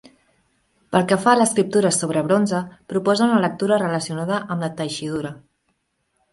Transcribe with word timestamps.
Pel 0.95 1.03
que 1.11 1.17
fa 1.25 1.33
a 1.33 1.37
l'escriptura 1.39 1.91
sobre 1.97 2.25
bronze, 2.29 2.63
proposa 2.95 3.29
una 3.29 3.45
lectura 3.47 3.81
relacionada 3.85 4.43
amb 4.57 4.67
la 4.67 4.75
teixidura. 4.83 5.37